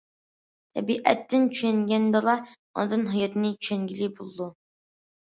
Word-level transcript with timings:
تەبىئەتنى 0.77 1.41
چۈشەنگەندىلا، 1.49 2.33
ئاندىن 2.83 3.03
ھاياتنى 3.11 3.51
چۈشەنگىلى 3.59 4.09
بولىدۇ. 4.17 4.49